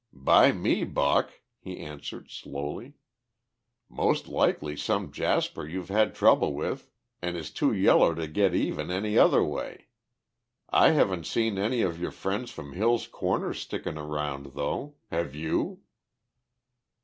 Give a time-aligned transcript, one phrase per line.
[0.13, 2.95] "By me, Buck," he answered slowly.
[3.87, 6.89] "Most likely some jasper you've had trouble with
[7.21, 9.89] an' is too yeller to get even any other way.
[10.71, 14.95] I haven't seen any of your friends from Hill's Corners stickin' around though.
[15.11, 15.81] Have you?"